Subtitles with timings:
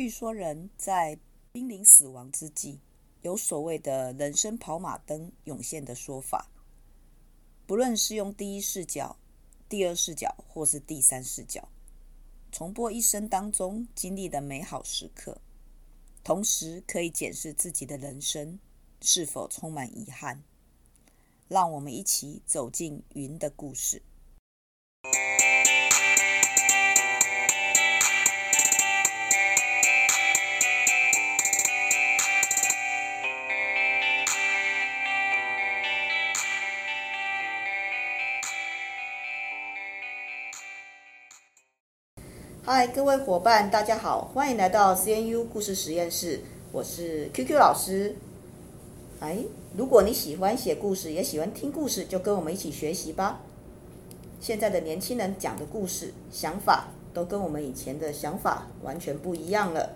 [0.00, 1.18] 据说，人在
[1.52, 2.80] 濒临死亡之际，
[3.20, 6.48] 有所谓的人生跑马灯涌现的说法。
[7.66, 9.18] 不论是用第一视角、
[9.68, 11.68] 第二视角，或是第三视角，
[12.50, 15.38] 重播一生当中经历的美好时刻，
[16.24, 18.58] 同时可以检视自己的人生
[19.02, 20.42] 是否充满遗憾。
[21.46, 24.00] 让我们一起走进云的故事。
[42.80, 46.40] 嗨，各位伙伴，大家好，欢迎来到 CNU 故事实验室。
[46.72, 48.16] 我是 QQ 老师。
[49.20, 49.40] 哎，
[49.76, 53.42] 如果你喜欢写故事，也喜欢听故事，就跟我们一起学习吧。
[54.40, 59.90] 现在的年轻人讲的故事、想法，都跟我们以前的想法完全不一样了。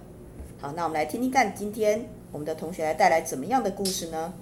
[0.60, 4.34] 好，那我们来听听看，今天我们的同学来带来怎么样的故事呢？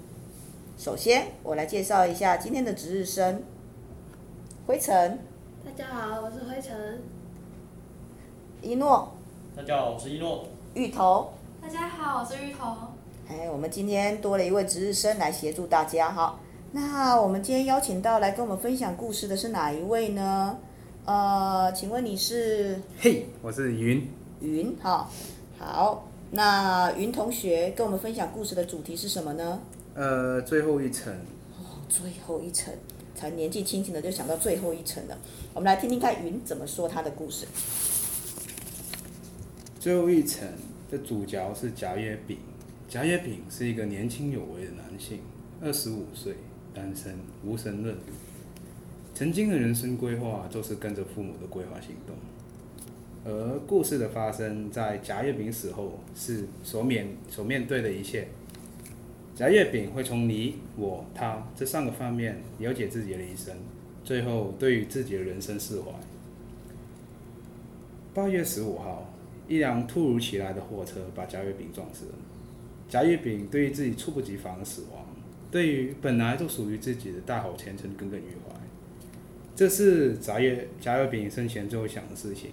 [0.77, 3.41] 首先，我来介绍一下今天的值日生，
[4.67, 5.17] 灰尘。
[5.63, 7.22] 大家好，我是灰尘。
[8.63, 9.11] 一诺，
[9.57, 10.47] 大家好，我是一诺。
[10.73, 12.73] 芋头，大家好，我是芋头。
[13.27, 16.39] 哎，我们今天多了一位值日生来协助大家哈。
[16.71, 20.57] 那我们今天邀请到来跟我们分享故事的是哪一位呢？
[21.03, 22.81] 呃，请问你是？
[23.01, 24.09] 嘿，我是云。
[24.39, 25.09] 云，哈，
[25.59, 26.07] 好。
[26.31, 29.59] 那云同学跟我们分享故事的主题是什么呢？
[29.93, 31.13] 呃，最后一层。
[31.59, 32.73] 哦，最后一层，
[33.13, 35.17] 才年纪轻轻的就想到最后一层了。
[35.53, 37.45] 我们来听听看云怎么说他的故事。
[39.83, 40.47] 最后一层
[40.89, 42.37] 的主角是贾跃丙。
[42.87, 45.19] 贾跃丙是一个年轻有为的男性，
[45.61, 46.35] 二十五岁，
[46.73, 47.93] 单身，无神论。
[49.13, 52.15] 曾经的人生规划就是跟着父母的规划行动。
[53.25, 58.29] 而故事的发生在贾跃丙死后，是所面所面对的一切。
[59.35, 63.53] 贾跃丙会从你、我、他这三个方面了解自己的一生，
[64.05, 65.91] 最后对于自己的人生释怀。
[68.13, 69.09] 八月十五号。
[69.47, 72.11] 一辆突如其来的货车把甲乙丙撞死了。
[72.89, 75.05] 甲乙丙对于自己猝不及防的死亡，
[75.49, 78.55] 对于本来就属于自己的大好前程耿耿于怀。
[79.55, 82.51] 这是甲乙甲乙丙生前最后想的事情。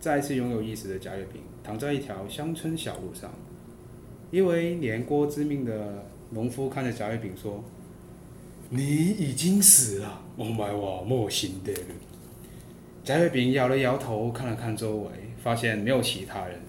[0.00, 3.32] 再次拥有意识的甲乙丙躺在一条乡村小路上，
[4.30, 7.64] 一位年过之命的农夫看着甲乙丙说
[8.70, 11.72] ：“你已经死了，我买我莫心的。”
[13.02, 15.10] 甲乙丙摇了摇头，看了看周围。
[15.48, 16.60] 发现没有其他人，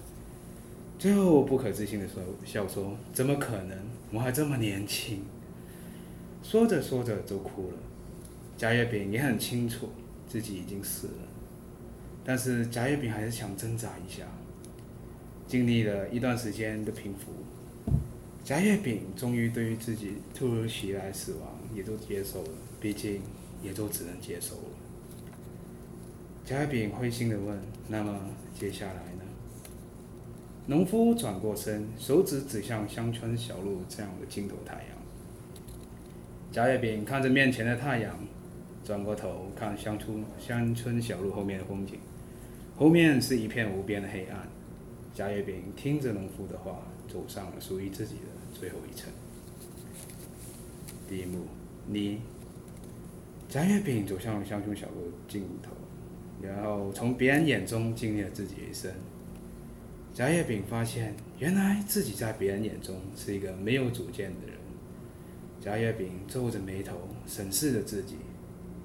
[0.98, 3.76] 最后不可置信的说：“笑说，怎么可能？
[4.10, 5.22] 我还这么年轻。”
[6.42, 7.76] 说着说着就哭了。
[8.56, 9.90] 甲乙丙也很清楚
[10.26, 11.28] 自己已经死了，
[12.24, 14.24] 但是甲乙丙还是想挣扎一下。
[15.46, 17.32] 经历了一段时间的平复，
[18.42, 23.20] 甲乙丙终于对于自己突如其来死亡也都接受了，毕竟
[23.62, 24.62] 也都只能接受了。
[26.50, 27.56] 甲乙丙灰心的问
[27.86, 28.18] ：“那么
[28.58, 29.22] 接下来呢？”
[30.66, 34.86] 农夫转过身，手指指向乡村小路这样的尽头太阳。
[36.50, 38.18] 甲乙丙看着面前的太阳，
[38.82, 42.00] 转过头看乡村乡村小路后面的风景，
[42.76, 44.48] 后面是一片无边的黑暗。
[45.14, 49.08] 甲乙丙听着农夫的话，走上了属于自己的最后一程。
[51.08, 51.46] 第一幕，
[51.86, 52.22] 你。
[53.48, 55.70] 甲乙丙走向了乡村小路尽头。
[56.42, 58.90] 然后从别人眼中经历了自己一生。
[60.12, 64.56] 甲乙丙发现，原来自己在别人眼中是一个没有主见的人。
[65.60, 66.96] 甲乙丙皱着眉头
[67.26, 68.16] 审视着自己。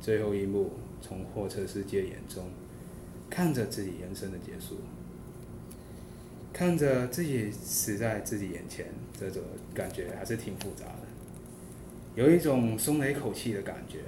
[0.02, 2.44] 最后一幕，从货车司机眼中，
[3.30, 4.76] 看着自己人生的结束，
[6.54, 8.86] 看着自己死在自己眼前，
[9.20, 9.42] 这种
[9.74, 11.00] 感觉还是挺复杂的。
[12.14, 14.00] 有一种松了一口气的感觉，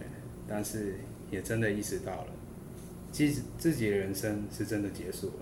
[0.47, 0.99] 但是
[1.31, 2.27] 也真的意识到了。
[3.11, 5.33] 自自己的人生是真的结束了。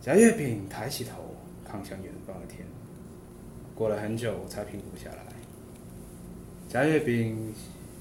[0.00, 1.34] 甲乙丙抬起头
[1.64, 2.66] 看向远方的天，
[3.74, 5.24] 过了很久才平复下来。
[6.68, 7.52] 甲乙丙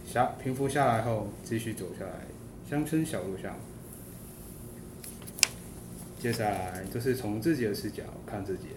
[0.06, 2.26] 下平复下来后，继续走下来
[2.70, 3.56] 乡村小路上。
[6.20, 8.68] 接下来就是从自己的视角看自己。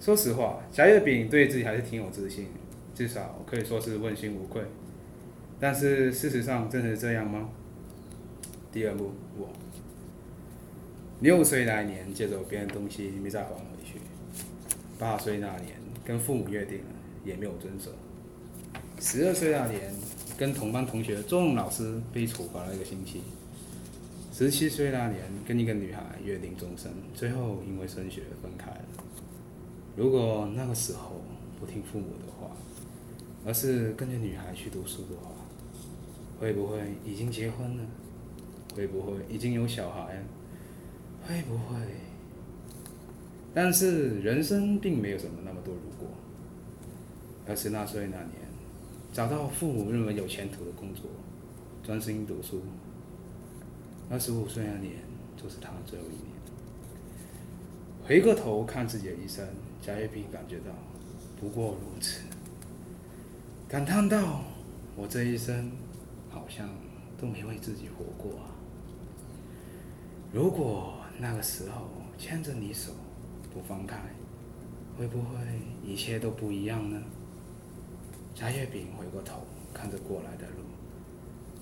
[0.00, 2.48] 说实话，甲乙丙对自己还是挺有自信，
[2.94, 4.62] 至少可以说是问心无愧。
[5.58, 7.48] 但是事实上真的是这样吗？
[8.76, 9.48] 第二幕，我
[11.20, 13.98] 六岁那年借走别人东西没再还回去，
[14.98, 16.84] 八岁那年跟父母约定了
[17.24, 17.90] 也没有遵守，
[19.00, 19.94] 十二岁那年
[20.36, 23.22] 跟同班同学中文老师被处罚了一个星期，
[24.30, 28.84] 十七岁那年，跟一个女孩约定终身，最后因为升学分开了。
[29.96, 31.22] 如果那个时候
[31.58, 32.54] 不听父母的话，
[33.46, 35.30] 而是跟着女孩去读书的话，
[36.38, 37.84] 会不会已经结婚了？
[38.76, 40.22] 会不会已经有小孩？
[41.26, 41.74] 会不会？
[43.54, 46.08] 但是人生并没有什么那么多如果。
[47.48, 48.32] 二十那岁那年，
[49.12, 51.04] 找到父母认为有前途的工作，
[51.82, 52.60] 专心读书。
[54.10, 54.92] 二十五岁那年，
[55.36, 56.36] 就是他最后一年。
[58.04, 59.46] 回过头看自己的一生，
[59.80, 60.72] 贾跃平感觉到
[61.40, 62.20] 不过如此，
[63.68, 64.42] 感叹道
[64.94, 65.72] ：“我这一生
[66.28, 66.68] 好像
[67.16, 68.55] 都没为自己活过啊！
[70.36, 71.88] 如果那个时候
[72.18, 72.92] 牵着你手
[73.54, 73.96] 不放开，
[74.98, 75.38] 会不会
[75.82, 77.02] 一切都不一样呢？”
[78.36, 80.62] 贾月饼回过头看着过来的路。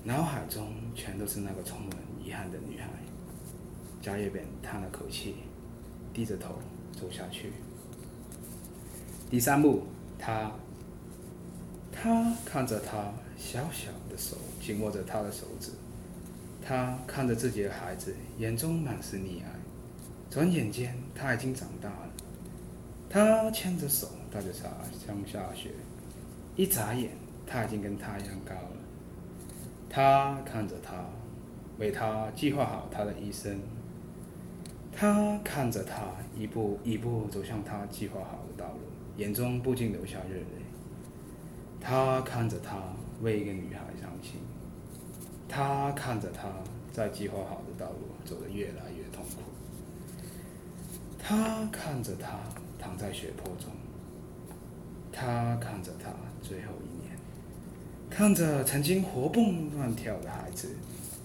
[0.03, 1.91] 脑海中全都是那个充满
[2.21, 2.89] 遗憾的女孩。
[4.01, 5.35] 贾月饼叹了口气，
[6.13, 6.55] 低着头
[6.91, 7.53] 走下去。
[9.29, 9.83] 第三幕，
[10.19, 10.51] 他，
[11.93, 15.71] 他看着他小小的手紧握着他的手指，
[16.67, 19.51] 他看着自己的孩子，眼中满是溺爱。
[20.31, 22.09] 转眼间，他已经长大了。
[23.07, 24.69] 他牵着手带着他
[25.05, 25.69] 上下学，
[26.55, 27.11] 一眨眼，
[27.45, 28.77] 他已经跟他一样高了。
[29.87, 31.05] 他看着他，
[31.77, 33.59] 为他计划好他的一生。
[34.91, 38.79] 他看着他一步一步走向他计划好的道路，
[39.17, 40.65] 眼中不禁流下热泪。
[41.79, 42.81] 他看着他
[43.21, 44.39] 为一个女孩伤心。
[45.47, 46.49] 他看着他
[46.91, 49.41] 在计划好的道路走得越来越痛苦。
[51.19, 52.39] 他看着他
[52.79, 53.71] 躺在血泊中。
[55.11, 56.11] 他看着他
[56.41, 56.95] 最后一。
[58.07, 60.73] 看着曾经活蹦乱跳的孩子，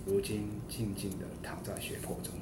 [0.05, 2.33] 如今静静地躺在血泊中。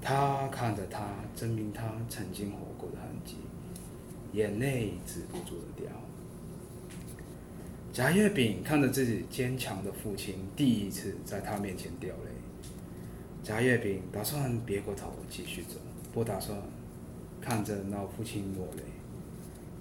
[0.00, 3.36] 他看着他，证明他曾经活过的痕迹，
[4.32, 5.90] 眼泪止不住的掉。
[7.96, 12.30] 贾月饼看着自己坚强的父亲，第一次在他面前掉泪。
[13.42, 15.76] 贾月饼打算别过头继续走，
[16.12, 16.60] 不打算
[17.40, 18.82] 看着老父亲落泪。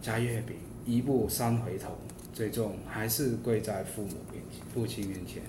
[0.02, 1.92] 贾月饼一步三回头。
[2.32, 5.44] 最终还是跪在父母面前，父亲面前，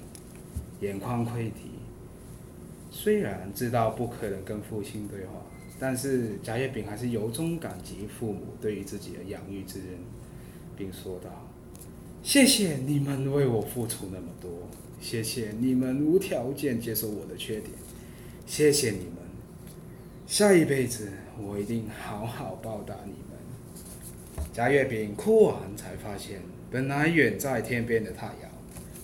[0.80, 1.70] 眼眶溃堤。
[2.90, 5.34] 虽然知道不可能跟父亲对话，
[5.78, 9.98] 但是贾月饼还是由衷感激父母对于自己的养育之恩，
[10.76, 11.30] 并说道
[12.26, 14.50] ：“谢谢你们为我付出那么多，
[15.00, 17.70] 谢谢你们无条件接受我的缺点，
[18.44, 19.14] 谢谢你们，
[20.26, 21.08] 下一辈子
[21.40, 26.40] 我一定好好报答你们。”贾月饼哭完才发现。
[26.68, 28.50] 本来远在天边的太阳，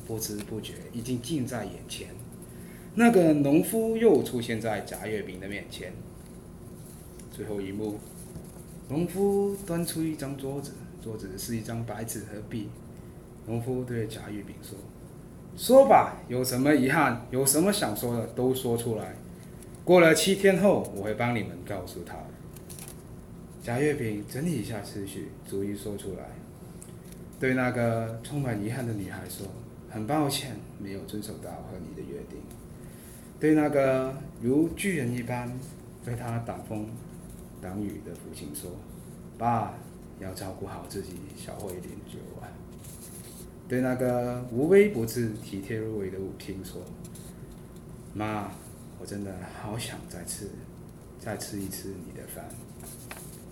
[0.05, 2.09] 不知不觉已经近在眼前。
[2.97, 5.93] 那个农夫又出现在贾月饼的面前。
[7.31, 8.01] 最后一幕，
[8.89, 12.67] 农夫端出一张桌子，桌子是一张白纸和笔。
[13.47, 14.79] 农夫对贾月饼说
[15.57, 19.15] ：“说吧，有什么遗憾，有什么想说的，都说出来。
[19.85, 22.15] 过了七天后，我会帮你们告诉他。”
[23.63, 26.31] 贾月饼整理一下思绪，逐一说出来。
[27.41, 29.47] 对那个充满遗憾的女孩说
[29.91, 32.39] ：“很抱歉，没有遵守到和你的约定。”
[33.41, 35.53] 对那个如巨人一般
[36.07, 36.87] 为他挡风
[37.61, 38.71] 挡雨的父亲说
[39.37, 39.75] ：“爸，
[40.21, 42.47] 要照顾好自己，少喝一点酒啊。”
[43.73, 46.83] 对那个无微不至、体贴入微的母亲说
[48.13, 48.53] ：“妈，
[49.01, 50.47] 我真的好想再吃，
[51.19, 52.45] 再吃一次你的饭。”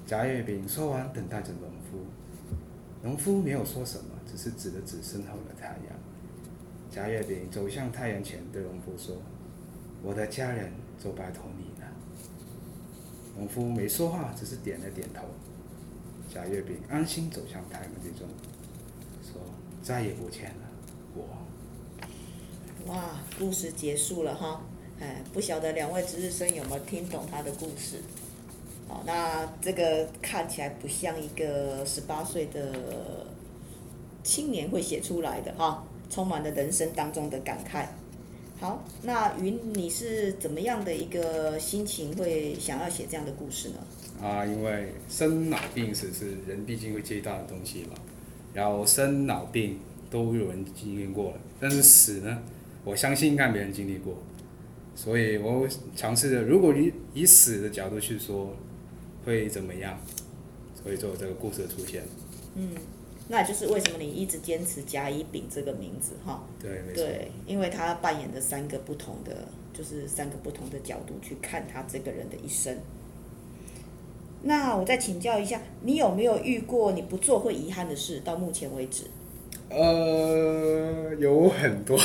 [0.07, 2.05] 贾月饼说完，等待着农夫。
[3.03, 5.99] 农夫没有说什么，只是指了指身后的太阳。
[6.91, 9.17] 贾月饼走向太阳前，对农夫说
[10.05, 10.71] ：“我的家人
[11.03, 11.89] 就拜托你了。”
[13.39, 15.25] 农夫没说话，只是点了点头。
[16.29, 18.29] 贾月饼安心走向太阳之中
[19.83, 20.71] ，：“再也不见了，
[21.15, 21.25] 我。”
[22.87, 24.63] 哇，故事结束了哈！
[25.01, 27.99] 哎，不晓得两位值日生有没有听懂他的故事？
[28.89, 33.27] 好，那这个看起来不像一个十八岁的
[34.25, 37.87] 青年会写出来的哈，充满了人生当中的感慨。
[38.59, 44.27] 好，那云，你是怎么样的一个心情会想要写这样的故事呢？
[44.27, 47.95] 啊，因为生老病死是人毕竟会接到的东西嘛，
[48.53, 49.79] 然后生老病
[50.11, 52.43] 都有人经历过了，但是死呢，
[52.85, 54.19] 我相信应该没人经历过，
[54.95, 58.55] 所以我尝试着，如果以以死的角度去说。
[59.23, 60.01] 会怎么样？
[60.83, 62.03] 所以就有这个故事的出现。
[62.55, 62.71] 嗯，
[63.29, 66.43] 那也就是为什么你一直坚持甲乙丙这个名字哈？
[66.59, 67.05] 对，没错。
[67.05, 72.75] 对，因为他扮演的三个不同的，就是三个不同的角度去看他这个人的一生。
[74.43, 78.21] 那我再请教一下，你有没有遇过你不做会遗憾的事？
[78.21, 79.05] 到目前为止，
[79.69, 81.99] 呃， 有很多，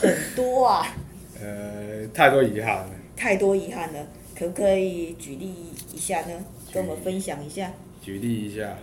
[0.00, 0.86] 很多啊，
[1.40, 5.52] 呃，太多遗憾了，太多遗憾了，可不可以举例
[5.92, 6.44] 一下呢？
[6.72, 7.70] 跟我们分享一下。
[8.00, 8.76] 举例一下，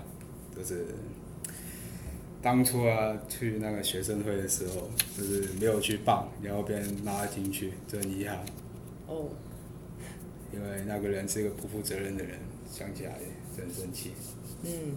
[0.56, 0.86] 就是
[2.42, 8.38] 当初啊去那个学生会的时候，就是没有去报，然后被人拉进去，这很遗憾。
[9.08, 9.26] 哦。
[10.54, 12.38] 因为那个人是一个不负责任的人。
[12.72, 13.20] 想起来
[13.56, 14.14] 真生气。
[14.64, 14.96] 嗯，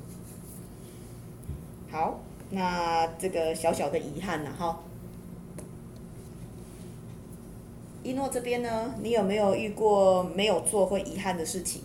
[1.91, 4.81] 好，那这个小小的遗憾呢，哈。
[8.03, 11.83] 一诺这边呢，你有没有遇过没有做会遗憾的事情？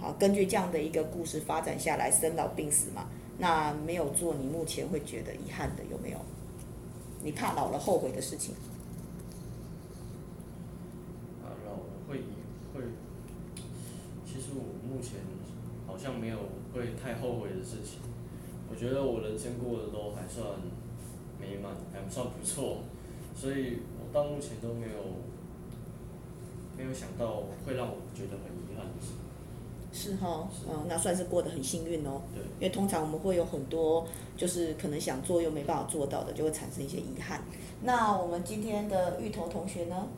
[0.00, 3.06] 好，根据这样的一个故事发展下来，生老病死嘛，
[3.38, 6.18] 那没有做，你目前会觉得遗憾的有没有？
[7.24, 8.54] 你怕老了后悔的事情？
[16.02, 16.36] 像没有
[16.74, 18.00] 会太后悔的事情，
[18.68, 20.44] 我觉得我人生过得都还算
[21.40, 22.78] 美满，还算不错，
[23.36, 24.96] 所以我到目前都没有
[26.76, 29.12] 没有想到会让我觉得很遗憾的事。
[29.94, 32.22] 是哈，嗯，那算是过得很幸运哦。
[32.34, 32.42] 对。
[32.58, 34.06] 因为通常我们会有很多
[34.36, 37.42] 就是可能想做又没办法做到的，就会产生一些遗憾。
[37.82, 40.08] 那我们今天的芋头同学呢？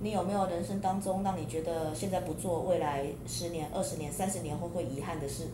[0.00, 5.48] 你有没有人生当中让你觉得现在不做，未来十年、二十年、三十年后会遗憾的事？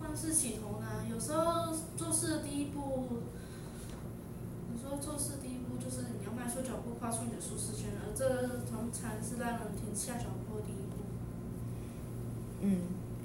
[0.00, 3.08] 万事起头难，有时候做事的第一步，
[4.72, 10.96] 有时候做事第一步就是你要迈出脚步，跨出你的舒适圈，而这通常是让人停下脚步的第一步。
[12.60, 12.82] 嗯，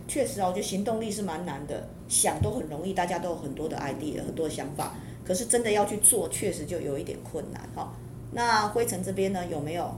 [0.07, 7.93] 确实啊，我觉得行动力是蛮难的，想都很容易，大家都有很多的 idea，很多的想法，可是真的要去做，确实就有一点困难哈。
[8.31, 9.93] 那辉成这边呢，有没有？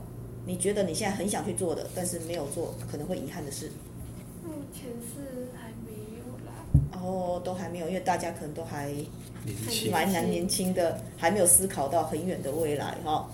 [0.45, 3.71] 你觉得你现在很想去做的，但是没有做，可能会遗憾的事？
[4.43, 6.65] 目前是还没有啦。
[6.91, 8.93] 哦，都还没有，因为大家可能都还
[9.89, 13.29] 蛮蛮年轻的，还没有思考到很远的未来哈。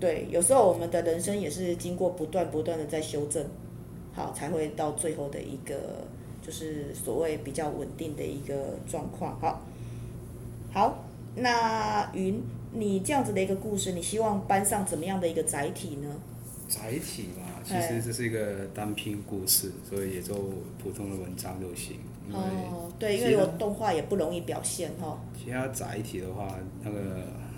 [0.00, 3.44] 对，有时候我们的人生也是经过不断不断的在修正，
[4.14, 5.74] 好，才会到最后的一个
[6.40, 9.38] 就是所谓比较稳定的一个状况。
[9.38, 9.60] 好，
[10.72, 11.04] 好，
[11.36, 16.08] 那云，你这样子的一个故事，你希望搬上怎么样的一个载体呢？
[16.68, 20.34] 载体嘛，其实这是一个单篇故事，所以也就
[20.82, 21.96] 普通的文章就行。
[22.30, 25.18] 哦，对，因为有动画也不容易表现哈。
[25.34, 26.98] 其他载体的话，那个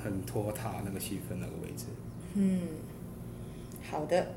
[0.04, 1.86] 很拖沓，那个气氛那个位置。
[2.34, 2.60] 嗯，
[3.82, 4.28] 好的，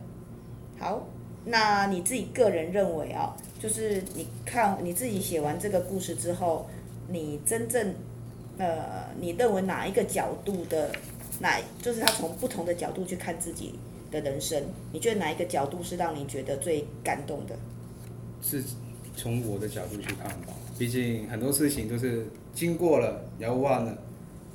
[0.80, 1.08] 好，
[1.46, 6.68] 那你自己个人认为啊，就是你看你自己写完这个故事之后，
[7.10, 7.94] 你真正
[8.58, 10.92] 呃，你认为哪一个角度的，
[11.40, 13.76] 哪就是他从不同的角度去看自己。
[14.14, 17.56] 的人生，你觉得哪一个角度是让你觉得最感动的？
[18.42, 18.64] 是
[19.16, 23.98] 从我的角度去看吧，毕竟很多事情都是经过了，然后忘了，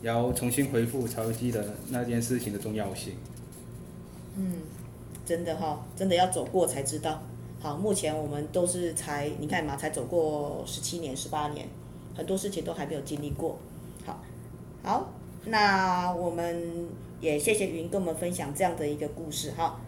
[0.02, 3.14] 然后重新回复才会记得那件事情的重要性。
[4.36, 4.54] 嗯，
[5.24, 7.22] 真的哈、哦，真的要走过才知道。
[7.60, 11.66] 好，目前我们都是才，你看嘛，才走过十七年、十八年，
[12.14, 13.58] 很多事情都还没有经历过。
[14.06, 14.22] 好，
[14.82, 15.12] 好，
[15.46, 16.88] 那我们。
[17.20, 19.80] 也谢谢云跟我们分享这样的一个故事哈，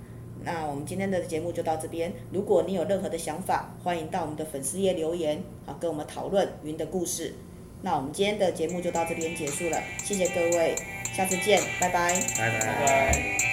[0.43, 2.13] 那我们今天的节目就到这边。
[2.33, 7.35] 如果你有任何的想法，欢迎到我们的粉丝页留言，啊跟我们讨论云的故事。
[7.83, 10.75] 那我们今天的节目就到这边结束了，谢谢各位，
[11.15, 12.67] 下次见，拜拜，拜拜。
[12.67, 13.50] 拜拜。